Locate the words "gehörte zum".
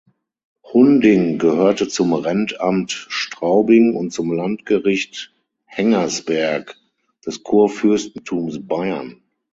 1.37-2.13